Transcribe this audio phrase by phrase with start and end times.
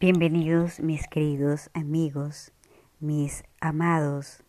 [0.00, 2.52] Bienvenidos mis queridos amigos,
[2.98, 4.42] mis amados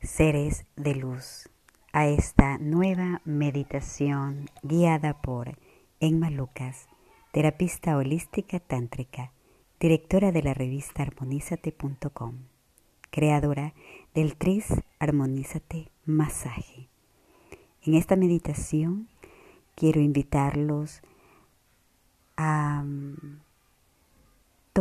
[0.00, 1.50] seres de luz,
[1.92, 5.58] a esta nueva meditación guiada por
[6.00, 6.86] Emma Lucas,
[7.32, 9.34] terapista holística tántrica,
[9.78, 12.38] directora de la revista armonízate.com,
[13.10, 13.74] creadora
[14.14, 14.68] del Tris
[15.00, 16.88] Armonízate Masaje.
[17.82, 19.10] En esta meditación
[19.74, 21.02] quiero invitarlos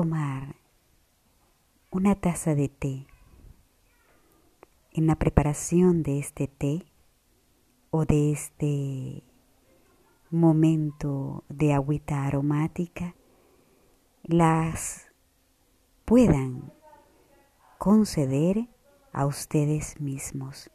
[0.02, 0.56] tomar
[1.92, 3.06] una taza de té.
[4.94, 6.88] En la preparación de este té
[7.92, 9.24] o de este
[10.32, 13.14] momento de agüita aromática,
[14.24, 15.06] las
[16.04, 16.74] puedan
[17.78, 18.70] conceder
[19.14, 20.72] a ustedes mismos.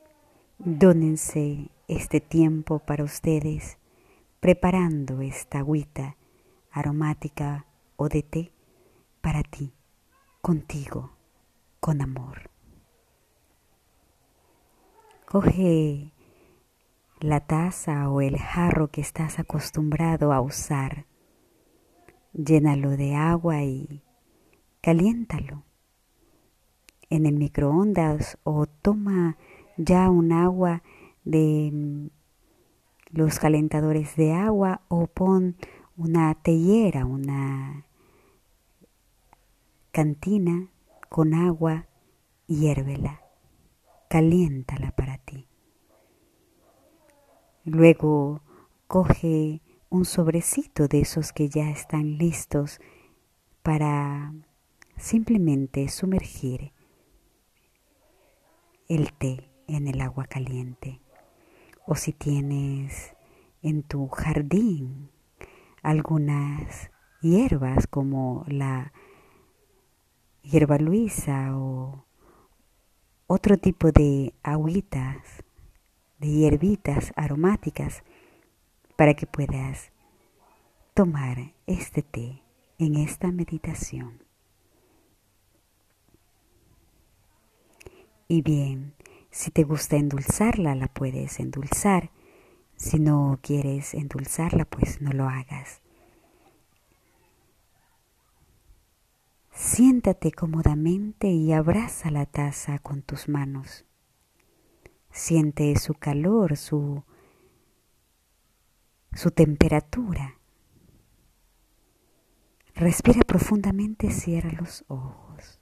[0.58, 3.78] Dónense este tiempo para ustedes
[4.38, 6.16] preparando esta agüita
[6.70, 8.55] aromática o de té
[9.26, 9.74] para ti,
[10.40, 11.10] contigo,
[11.80, 12.48] con amor.
[15.26, 16.12] Coge
[17.18, 21.06] la taza o el jarro que estás acostumbrado a usar,
[22.34, 24.04] llénalo de agua y
[24.80, 25.64] caliéntalo
[27.10, 29.38] en el microondas o toma
[29.76, 30.84] ya un agua
[31.24, 32.06] de mm,
[33.10, 35.56] los calentadores de agua o pon
[35.96, 37.85] una tellera, una
[39.96, 40.68] cantina
[41.08, 41.86] con agua
[42.46, 43.22] hiérvela,
[44.10, 45.48] caliéntala para ti.
[47.64, 48.42] Luego
[48.88, 52.78] coge un sobrecito de esos que ya están listos
[53.62, 54.34] para
[54.98, 56.74] simplemente sumergir
[58.90, 61.00] el té en el agua caliente.
[61.86, 63.16] O si tienes
[63.62, 65.08] en tu jardín
[65.82, 66.91] algunas
[67.22, 68.92] hierbas como la
[70.50, 72.04] hierba luisa o
[73.26, 75.42] otro tipo de agüitas,
[76.18, 78.04] de hierbitas aromáticas
[78.94, 79.90] para que puedas
[80.94, 82.42] tomar este té
[82.78, 84.22] en esta meditación.
[88.28, 88.94] Y bien,
[89.30, 92.10] si te gusta endulzarla, la puedes endulzar.
[92.76, 95.80] Si no quieres endulzarla, pues no lo hagas.
[99.56, 103.86] Siéntate cómodamente y abraza la taza con tus manos.
[105.10, 107.04] Siente su calor, su,
[109.14, 110.38] su temperatura.
[112.74, 115.58] Respira profundamente, cierra los ojos.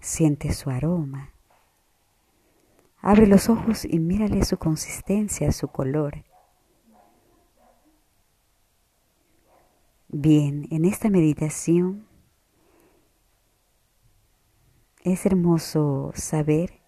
[0.00, 1.34] Siente su aroma.
[2.96, 6.24] Abre los ojos y mírale su consistencia, su color.
[10.14, 12.06] Bien, en esta meditación
[15.02, 16.82] es hermoso saber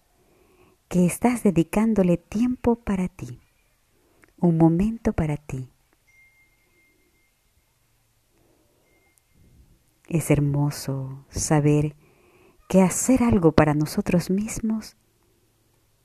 [0.89, 3.41] que estás dedicándole tiempo para ti,
[4.37, 5.71] un momento para ti.
[10.07, 11.95] Es hermoso saber
[12.69, 14.97] que hacer algo para nosotros mismos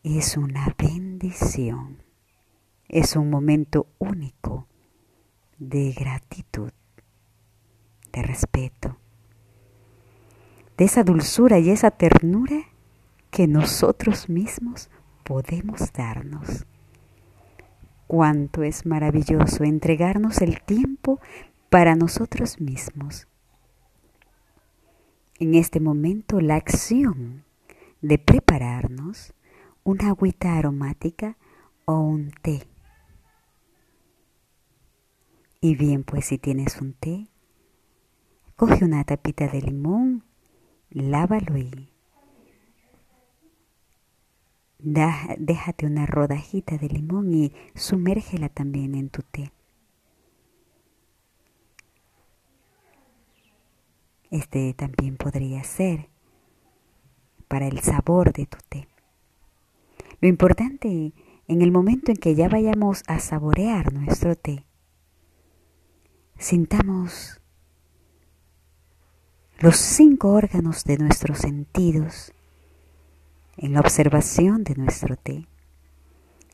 [0.02, 2.02] es una bendición,
[2.88, 4.68] es un momento único
[5.58, 6.72] de gratitud,
[8.12, 8.96] de respeto,
[10.76, 12.64] de esa dulzura y esa ternura
[13.30, 14.90] que nosotros mismos
[15.24, 16.66] podemos darnos.
[18.06, 21.20] Cuánto es maravilloso entregarnos el tiempo
[21.68, 23.28] para nosotros mismos
[25.40, 27.44] en este momento la acción
[28.02, 29.32] de prepararnos
[29.82, 31.38] una agüita aromática
[31.86, 32.68] o un té.
[35.62, 37.28] Y bien, pues si tienes un té,
[38.60, 40.22] coge una tapita de limón,
[40.90, 41.88] lávalo y
[44.78, 49.50] déjate una rodajita de limón y sumérgela también en tu té.
[54.30, 56.10] Este también podría ser
[57.48, 58.88] para el sabor de tu té.
[60.20, 61.14] Lo importante
[61.48, 64.66] en el momento en que ya vayamos a saborear nuestro té,
[66.36, 67.40] sintamos
[69.60, 72.32] los cinco órganos de nuestros sentidos
[73.58, 75.48] en la observación de nuestro té,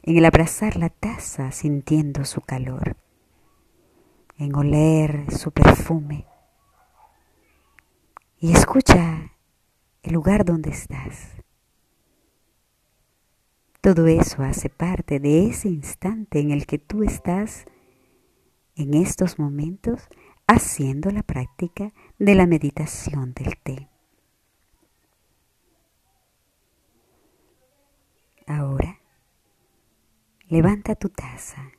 [0.03, 2.97] en el abrazar la taza sintiendo su calor,
[4.39, 6.27] en oler su perfume,
[8.41, 9.31] y escucha
[10.03, 11.31] el lugar donde estás.
[13.81, 17.67] Todo eso hace parte de ese instante en el que tú estás
[18.75, 20.09] en estos momentos
[20.47, 23.89] haciendo la práctica de la meditación del té.
[28.47, 29.01] Ahora,
[30.47, 31.73] levanta tu taza,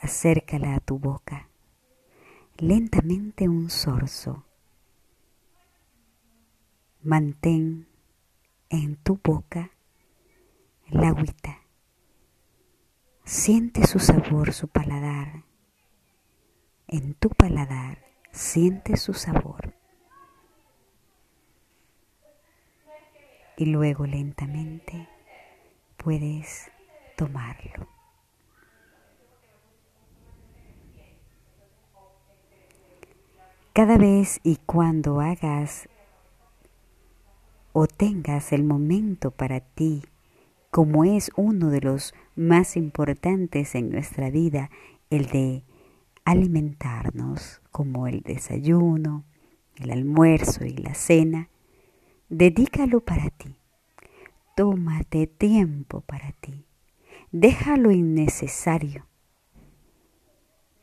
[0.00, 1.48] acércala a tu boca,
[2.56, 4.44] lentamente un sorso.
[7.02, 7.86] Mantén
[8.68, 9.70] en tu boca
[10.88, 11.62] la agüita.
[13.24, 15.45] Siente su sabor, su paladar.
[16.88, 17.98] En tu paladar
[18.30, 19.74] siente su sabor.
[23.56, 25.08] Y luego lentamente
[25.96, 26.70] puedes
[27.16, 27.88] tomarlo.
[33.72, 35.88] Cada vez y cuando hagas
[37.72, 40.04] o tengas el momento para ti,
[40.70, 44.70] como es uno de los más importantes en nuestra vida,
[45.10, 45.62] el de
[46.26, 49.24] alimentarnos, como el desayuno,
[49.76, 51.50] el almuerzo y la cena,
[52.28, 53.56] dedícalo para ti.
[54.56, 56.66] Tómate tiempo para ti.
[57.30, 59.06] Déjalo innecesario.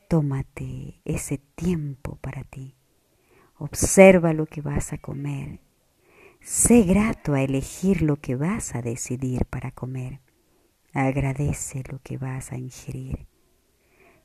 [0.07, 2.75] Tómate ese tiempo para ti.
[3.57, 5.59] Observa lo que vas a comer.
[6.39, 10.21] Sé grato a elegir lo que vas a decidir para comer.
[10.93, 13.32] Agradece lo que vas a ingerir.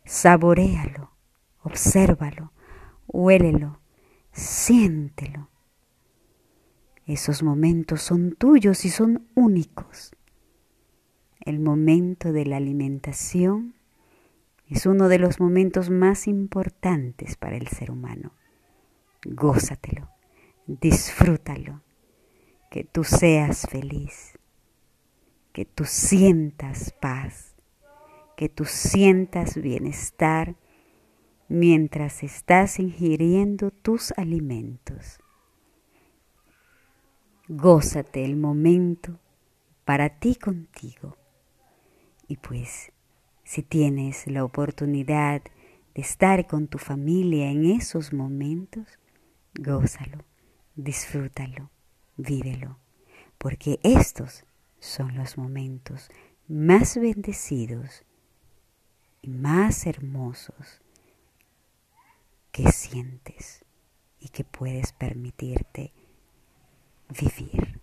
[0.08, 1.10] Saboréalo,
[1.62, 2.50] obsérvalo,
[3.08, 3.78] huélelo,
[4.32, 5.50] siéntelo.
[7.04, 10.12] Esos momentos son tuyos y son únicos.
[11.40, 13.74] El momento de la alimentación
[14.66, 18.32] es uno de los momentos más importantes para el ser humano.
[19.26, 20.08] Gózatelo,
[20.66, 21.82] disfrútalo,
[22.70, 24.38] que tú seas feliz,
[25.52, 27.57] que tú sientas paz,
[28.38, 30.54] que tú sientas bienestar
[31.48, 35.18] mientras estás ingiriendo tus alimentos.
[37.48, 39.18] Gózate el momento
[39.84, 41.16] para ti contigo.
[42.28, 42.92] Y pues,
[43.42, 45.42] si tienes la oportunidad
[45.96, 49.00] de estar con tu familia en esos momentos,
[49.58, 50.18] gózalo,
[50.76, 51.72] disfrútalo,
[52.16, 52.78] vívelo,
[53.36, 54.44] porque estos
[54.78, 56.08] son los momentos
[56.46, 58.04] más bendecidos
[59.28, 60.80] más hermosos
[62.50, 63.64] que sientes
[64.18, 65.92] y que puedes permitirte
[67.08, 67.80] vivir.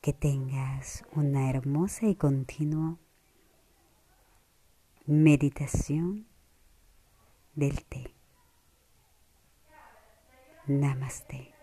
[0.00, 2.98] Que tengas una hermosa y continua
[5.06, 6.26] meditación
[7.54, 8.14] del té.
[10.66, 11.59] Namaste.